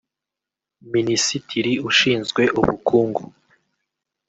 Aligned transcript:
Minisitiri 0.93 1.73
ushinzwe 1.89 2.41
Ubukungu 2.59 3.21